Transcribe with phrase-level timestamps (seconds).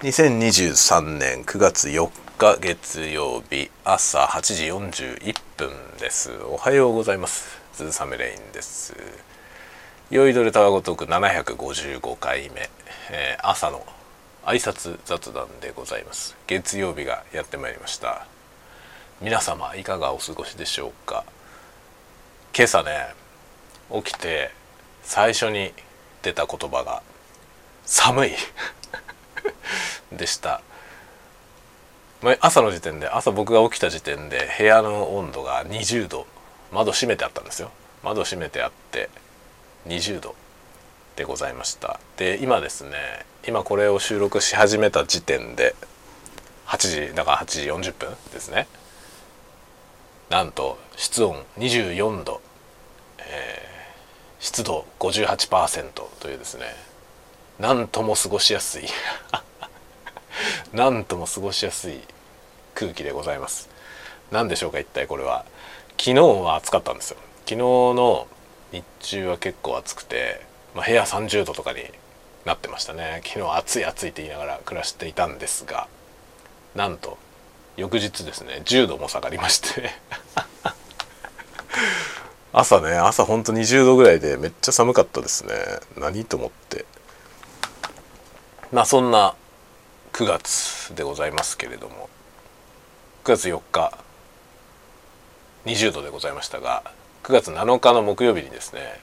[0.00, 6.32] 2023年9月4日月曜日朝8時41分です。
[6.44, 7.60] おはようございます。
[7.74, 8.96] ズーサムレインです。
[10.08, 12.70] 酔いどれたわごとく755回目、
[13.10, 13.84] えー、朝の
[14.46, 16.34] 挨拶雑談でございます。
[16.46, 18.26] 月曜日がやってまいりました。
[19.20, 21.24] 皆様いかがお過ごしでしょうか？
[22.56, 23.14] 今朝ね
[23.92, 24.50] 起きて
[25.02, 25.74] 最初に
[26.22, 27.02] 出た言葉が
[27.84, 28.30] 寒い。
[30.12, 30.62] でした。
[32.40, 36.26] 朝の時点で朝僕が起きた時点で部屋の温度が20度。
[36.72, 37.70] 窓閉めてあったんですよ。
[38.04, 39.10] 窓閉めてあって
[39.86, 40.34] 20度
[41.16, 41.98] でございました。
[42.16, 45.74] で今ですね今これを収録し始めた時点で
[46.66, 48.68] 8時だから8時40分ですね。
[50.28, 52.40] なんと室温24度、
[53.18, 56.66] えー、湿度58%というですね。
[57.58, 58.84] なんとも過ごしやすい。
[60.72, 61.98] なんとも過ごしやすい
[62.74, 63.68] 空気でございます。
[64.30, 65.44] 何でしょうか一体これは。
[65.98, 67.16] 昨日は暑かったんですよ。
[67.40, 68.28] 昨日の
[68.70, 71.80] 日中は結構暑くて、まあ、部屋30度とかに
[72.44, 73.20] なってましたね。
[73.24, 75.88] 昨日暑い暑いって言いながら暮らしていたんですが
[76.76, 77.18] なんと
[77.76, 79.90] 翌日ですね10度も下がりまして。
[82.52, 85.54] 朝ね朝ほんと20度ぐらいでめっちゃ寒かったですね。
[85.96, 86.84] 何と思って。
[88.70, 89.34] まあそんな
[90.20, 92.10] 9月でございますけれども
[93.24, 93.98] 9月4日
[95.64, 96.82] 20度でございましたが
[97.22, 99.00] 9月7日の木曜日にですね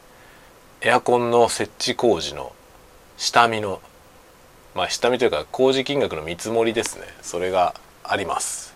[0.81, 2.53] エアコンの設置工事の
[3.17, 3.81] 下見の
[4.75, 7.73] まあ下見というか工事金額の見積もりですねそれが
[8.03, 8.75] あります。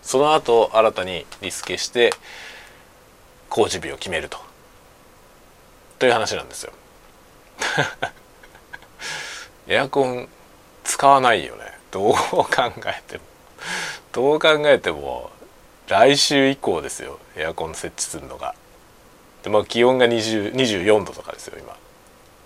[0.00, 2.14] その後新たにリスケして
[3.50, 4.38] 工事日を決めると。
[5.98, 6.72] という話なんですよ。
[9.68, 10.28] エアコン
[10.84, 11.62] 使わないよね。
[11.90, 12.48] どう考
[12.86, 13.24] えても。
[14.12, 15.30] どう考えても
[15.88, 17.18] 来週以降ですよ。
[17.36, 18.54] エアコン設置するのが。
[19.42, 21.76] でまあ気温が20 24度とかですよ今。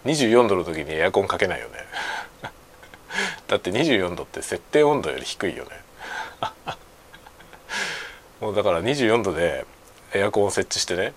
[0.05, 1.73] 24度の時にエアコンかけないよね。
[3.49, 5.71] だって24度って設定温度より低いよね。
[8.41, 9.65] もうだから24度で
[10.13, 11.13] エアコンを設置してね。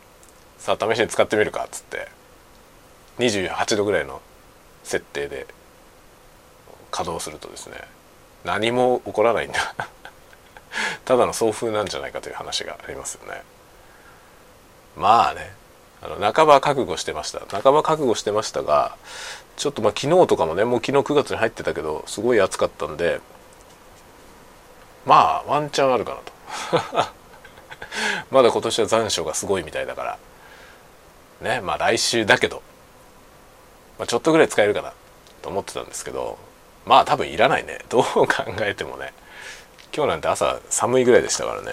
[0.58, 2.08] さあ試しに使ってみるかっつって。
[3.19, 4.22] 28度ぐらいの
[4.84, 5.46] 設定で。
[6.91, 7.75] 稼働するとですね
[8.44, 9.75] 何も起こらないんだ。
[11.03, 13.44] ただの送風なんじゃないかという話がありますよね。
[14.95, 15.53] まあね
[16.01, 17.41] あの半ば覚悟してました。
[17.49, 18.95] 半ば覚悟してましたが
[19.57, 23.19] ちょっとまあ昨日とかもねもう昨日9月に入ってたけどすごい暑かったんで
[25.05, 27.09] まあワンチャンあるかなと。
[28.31, 30.17] まだ今年は残暑がすごいみたいだから。
[31.41, 32.61] ねまあ来週だけど、
[33.97, 34.94] まあ、ちょっとぐらい使えるかな
[35.41, 36.38] と思ってたんですけど
[36.85, 37.79] まあ多分いらないね。
[37.90, 38.28] どう考
[38.62, 39.13] えてもね。
[39.95, 41.72] 今日なんて朝寒いぐらいでしたからね。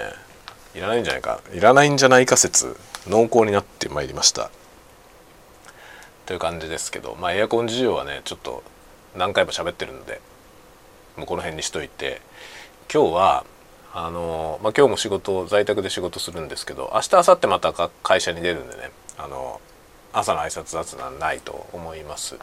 [0.74, 1.40] いらないんじゃないか。
[1.52, 4.50] いらないんじゃないか説濃厚になってまいりました。
[6.26, 7.16] という感じですけど。
[7.20, 8.62] まあエアコン事情はねちょっと
[9.14, 10.20] 何回も喋ってるので
[11.16, 12.20] もうこの辺にしといて。
[12.92, 13.44] 今日は
[13.92, 18.90] あのまあ、今日も仕事在宅で仕事するんですけど明日明後日また会社に出るんでね。
[19.18, 19.60] あの
[20.12, 22.36] 朝の挨拶雑談ないと思います。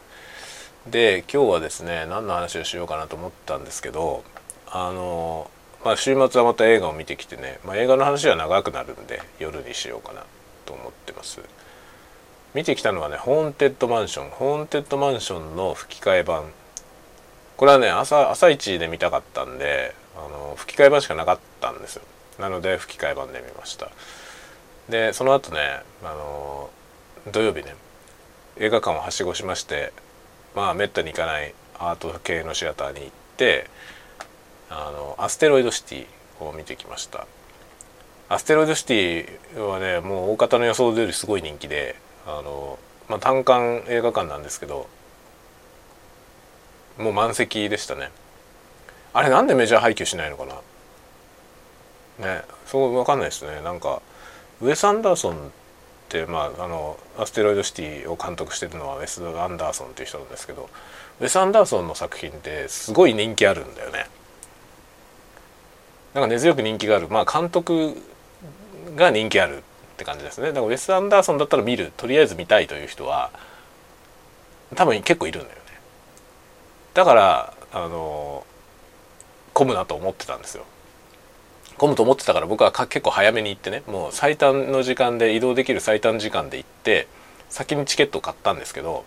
[0.88, 4.24] で今日はですね何の話をしようかなと思ったんですけど
[4.68, 5.50] あの
[5.86, 10.26] まあ週末はまた映画を見てきてね、まあ、映画の話は長くなるんで夜にしようかな
[10.66, 11.42] と思ってます。
[12.54, 16.52] 見てきたのはね「ホーンテッドマンション」「ホーンテッドマンション」の吹き替え版。
[17.56, 22.02] これはね朝朝一で見たかったんであの吹き替え版しかなかったんですよ。
[22.40, 23.90] なので吹き替え版で見ました。
[24.90, 26.70] でその後ねあの
[27.32, 27.76] 土曜日ね
[28.58, 29.94] 映画館をはしごしまして
[30.56, 33.68] まあめったに行かないアート系のシアターに行って
[34.70, 37.28] あのアステロイドシティを見てきました。
[38.30, 44.88] アステロイドシティはねもう大方の予想通りすごい人気であの、まあ、単館映画館なんですけど
[46.98, 48.12] もう満席でしたね。
[49.14, 50.56] あれなんでメジャー配給しないのかな？
[52.28, 53.62] ねそう分かんないですね。
[53.62, 54.02] なんか
[54.62, 55.52] ウェス・アンダーソン
[56.28, 60.70] まああのアステロイドシティを監督してるのはウェス・アンダーソンっていう人なんですけど
[61.20, 64.08] ウェス・アンダーソンの作品ってすごい人気あるんだよね。
[66.14, 67.08] なんか根強く人気がある。
[67.10, 67.96] まあ監督
[68.96, 69.62] が人気あるっ
[69.98, 70.48] て感じですね。
[70.48, 71.92] だからウェス・アンダーソンだったら見る。
[71.98, 73.32] とりあえず見たいという人は
[74.76, 75.62] 多分結構いるんだよね。
[76.94, 78.46] だからあの
[79.54, 80.66] 混むなと思ってたんですよ。
[81.84, 87.10] 混むと思ってたから僕は結構早めに行ってねもう最短の時間で移動できる最短時間で行って
[87.50, 89.04] 先にチケットを買ったんですけど、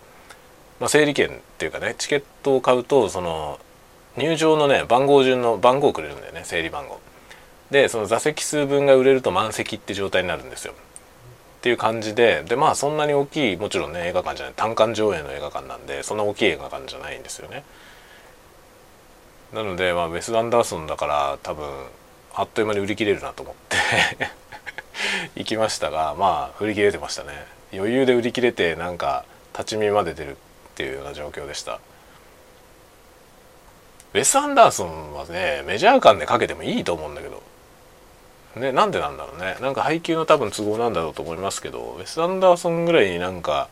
[0.79, 3.59] まあ、整理券っていうかねチケットを買うとその
[4.15, 6.99] 入場のね番号順の番号をくれるんだよね整理番号。
[7.71, 10.73] でその座席数分が売れると満席って状態になるんですよ。
[10.73, 17.63] っていう感じででまあそんなに大きいもちろんね映画館じゃない単館上映の映画館なんでそんな大きい映画館じゃないんですよね。
[19.51, 21.65] なのでまあウェス・アンダーソンだから多分
[22.39, 23.77] あっという間に売り切れるなと思って。
[25.35, 27.29] 行きましたがまあ売り切れてましたね。
[27.73, 30.39] 余裕で売り切れてなんか立ち見まで出るっ
[30.75, 31.79] ていうような状況でした。
[34.13, 37.41] ウェス・アンダーソンはねメジャー感でかけてもいいと思うんだけど。
[38.55, 39.57] ねなんでなんだろうね。
[39.59, 43.67] なんか配給の多分都合なんだろうと思いますけどウェス・アンダーソンぐらいになんか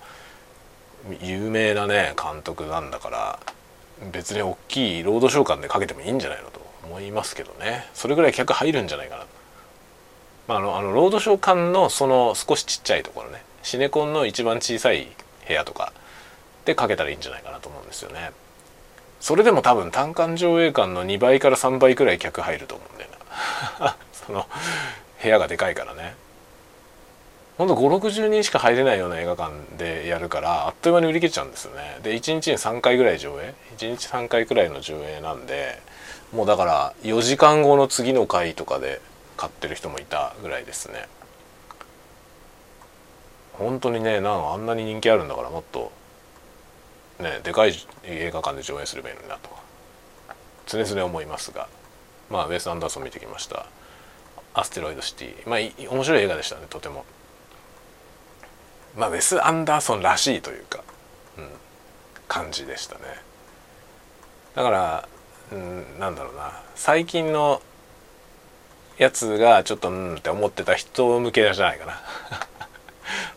[1.22, 3.40] 有名なね監督なんだから
[4.12, 6.65] 別に大きいロードショー館でかけてもいいんじゃないのと。
[6.86, 7.88] 思いますけどね。
[7.94, 9.26] それぐらい客入るんじゃないかな
[10.48, 13.44] まあ、あのあのロードショー館のその少しちっちゃいところね。
[13.64, 15.08] シネコンの一番小さい
[15.48, 15.92] 部屋とか
[16.66, 18.32] でかけたらいいんじゃないかなと思うんですよね。
[19.20, 23.10] それでも多分単館上映館の2倍から3倍くらい客入ると思うんだよ
[23.80, 23.96] な。
[24.14, 24.48] その
[25.22, 26.16] 部屋がでかいからね。
[27.58, 32.00] ほんと560人しか入れないような映画館でやるからあっという間に売り切れちゃうんですよね。
[32.04, 33.54] で1日に3回ぐらい上映。
[33.78, 35.82] 1日3回くらいの上映なんで
[36.36, 39.02] もうだから4時間後の次の回とかで
[39.38, 41.08] 買ってる人もいたぐらいですね。
[43.54, 45.94] 本当にねなんあんなに人気あるんだからもっと
[47.20, 47.74] ねでかい
[48.04, 49.50] 映画館で上映すればいいのになと
[50.66, 51.68] 常々思いますが。
[52.30, 53.68] まあウェス・アンダーソン見てきました
[54.56, 57.06] 「アステロイドシティ」まあ面白い映画でしたねとても。
[58.98, 60.84] まあウェス・アンダーソンらしいというか、
[61.38, 61.50] うん、
[62.28, 63.02] 感じでしたね。
[64.56, 65.10] だから、
[65.52, 66.62] うん、なんだろうな。
[66.76, 67.62] 最近の
[68.98, 72.02] やつがちょっとうんって思ってた人向けじゃないかな。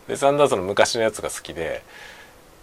[0.07, 1.83] ウェス・アンダーソンの昔のやつが好きで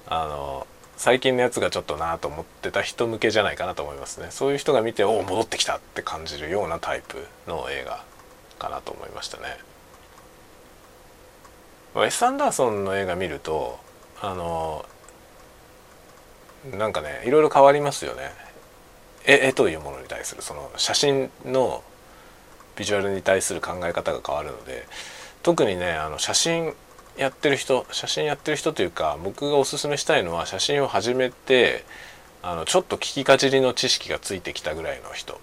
[0.09, 0.67] あの
[0.97, 4.29] 最近のやつがちょっとなと思ってた人向けじゃないかなと思いますね。
[4.31, 8.03] そういう人が見ておお戻ってきたって感じるようなタイプの映画
[8.59, 9.59] かなと思いましたね。
[11.95, 13.79] ウェス・アンダーソンの映画見ると
[14.21, 14.85] あの
[16.73, 18.46] なんかねいろいろ変わりますよね。
[19.26, 21.82] 絵絵というものに対するその写真の
[22.76, 24.87] ビジュアルに対する考え方が変わるので
[25.43, 26.75] 特にねあの写真
[27.19, 31.84] やってる人写真やってる人というか僕がおすすめしたいのは写真を始めて
[32.43, 35.40] あのちょっと聞きかじりの知識がついてきたぐらいの人。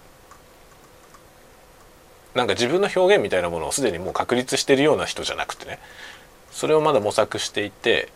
[2.34, 5.78] なんか自分の表現みたいなものをすでにもう確立してるような人じゃなくてね。
[6.50, 8.08] それをまだ模索していて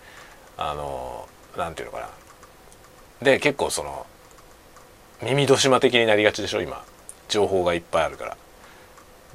[0.57, 2.09] あの何て言うのか
[3.21, 3.25] な。
[3.25, 4.07] で結構その
[5.23, 6.85] 耳戸島的になりがちでしょ今。
[7.29, 8.37] 情報がいっぱいあるから。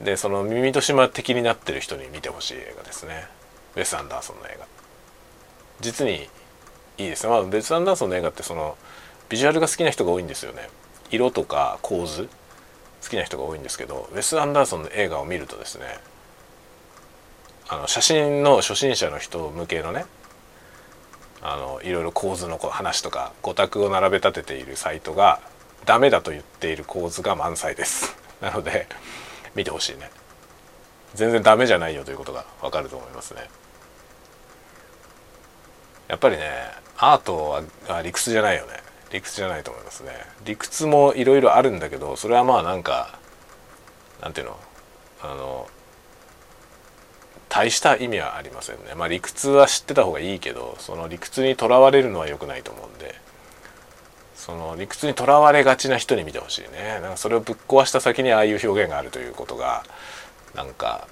[0.03, 3.27] でその耳戸島的になってる人に見てほしい映画ですね。
[3.75, 4.65] ウェス・アンダーソンの映画。
[5.81, 6.29] 実に
[6.97, 7.29] いいですね。
[7.29, 8.77] まあウェス・アンダーソンの映画ってその
[9.29, 10.69] ビジュアルが好きな人が多いんですよね。
[11.13, 12.27] 色とか構図
[13.03, 15.85] 好きな人が多いんですけどウェス・アンダーソンの映画を見るとですね
[17.67, 20.05] あの写真の初心者の人向けのね
[21.41, 25.41] あのいろいろ構図の話とか五択を並べ立てているサイトが
[25.85, 28.15] ダメだと言っている構図が満載です。
[28.41, 28.87] なので
[29.55, 30.09] 見てほしいね。
[31.13, 33.49] 全然ダメじゃないよということがわかると思いますね。
[36.07, 36.49] やっぱりね
[36.97, 38.73] アートは理屈じゃないよね。
[39.11, 40.11] 理屈じゃないと思いますね。
[40.45, 43.19] 理屈もいろいろあるんだけどそれはまあなんか
[44.21, 44.59] なんていうの？
[45.21, 45.67] あの
[47.49, 48.95] 大した意味はありませんね。
[48.95, 53.21] まあ理屈は知ってた方がいいけどその理屈にとらわれるのは良くないと思うんで。
[54.35, 56.99] その理屈にとらわれがちな人に見てほしいね。
[57.01, 59.83] なんかそれをぶっ壊した先にああいう表現があるということが
[60.55, 61.07] なんか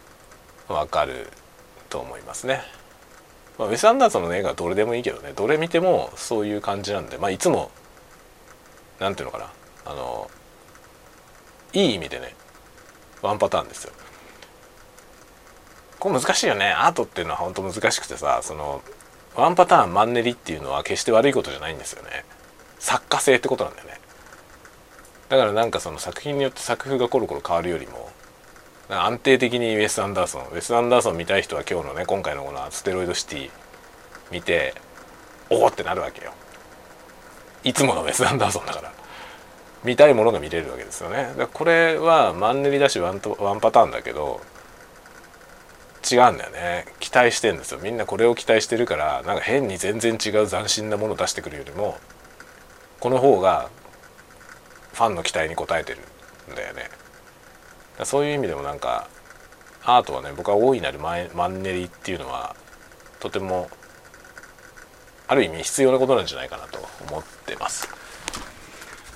[0.68, 1.28] わかる
[1.90, 2.62] と思いますね。
[3.58, 5.34] まあ、ウェス・アンダーソンの映画はどれでもいいけどね。
[5.36, 7.18] どれ見てもそういう感じなんで。
[7.18, 7.72] まあいつも
[9.00, 9.52] 何ていうのかな。
[9.86, 10.30] あの
[11.74, 12.36] いい意味でね
[13.22, 13.94] ワンパターンですよ。
[16.00, 16.72] これ難しいよね。
[16.72, 18.82] アートっていうのは本当難しくてさその
[19.36, 22.26] ワンパターンマンネリっていうのは決して悪いことじゃないんですよね。
[22.82, 24.02] 作家性ってことなんだよね。
[25.30, 28.10] だからなんかその作品によって作風がコロコロ変わるよりも
[28.90, 33.50] 安定的にウェス・アンダーソンウェス・アンダーソン見たい人は今日のね今回のこのステロイドシティ
[34.32, 34.74] 見て
[35.50, 36.34] おおってなるわけよ。
[37.64, 38.92] いつものウェス・アンダーソンだから。
[39.84, 41.34] 見たいものが見れるわけですよね。
[41.38, 44.42] だこれはマンネリだしワンとワンパターンだけど
[46.12, 46.86] 違うんだよね。
[47.00, 47.80] 期待してんですよ。
[47.82, 51.98] みんなこれを期待してるからなんか変に全然違う斬新なものを出してくるよりも
[53.02, 53.70] この方が
[54.94, 56.00] ファンの期待に応えてる
[56.52, 56.90] んだよね。
[58.06, 59.10] そういう意味でもなんか
[59.84, 61.18] アートはね僕は大いなるマ
[61.48, 62.56] ンネリっていうのは
[63.20, 63.70] とても
[65.28, 66.78] ある意味必要なことなんじゃないかなと
[67.10, 67.90] 思ってます。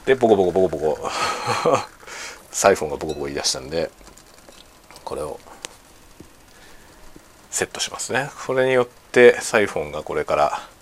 [0.07, 1.09] でボコボコボコボコ
[2.49, 3.91] サイフォンがボコボコ言い出したんで
[5.03, 5.39] これを
[7.51, 8.31] セットしますね。
[8.47, 10.74] これによってサイフォンがこれから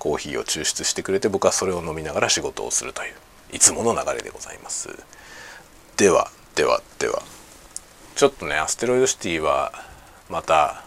[0.00, 3.14] コーヒーを抽出してくれて僕はそれを飲みながら仕事をするという
[3.52, 4.88] いつもの流れでございます。
[5.96, 7.22] ではではでは。
[8.16, 9.72] ちょっとねアステロイドシティは
[10.28, 10.84] また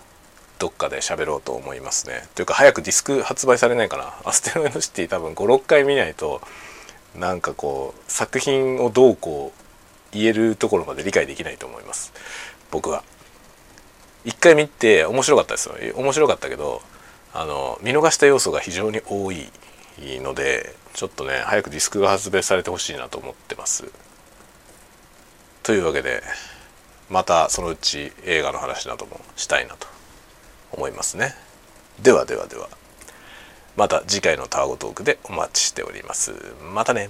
[0.59, 2.27] どっかで喋ろうと思いますね。
[2.35, 4.13] というか早くディスク発売されないかな。
[4.25, 6.41] アステロイドシティ多分56回見ないと
[7.15, 9.59] なんかこう作品をどうこう
[10.11, 12.11] 言えるところまで理解できないと思います。
[12.71, 13.03] 僕は。
[14.25, 15.75] 一回見て面白かったですよ。
[15.95, 16.81] 面白かったけど
[17.33, 19.49] あの見逃した要素が非常に多い
[20.21, 23.91] のでちょっとね早くディスクが発売されてほしいなと思ってます。
[25.63, 26.21] というわけで
[27.09, 29.87] またそのうち映画の話などもしたいなと
[30.71, 31.33] 思いますね。
[32.01, 32.69] ではではでは
[33.75, 36.33] また次回のタワゴトークでお待ちしております。
[36.73, 37.09] またね。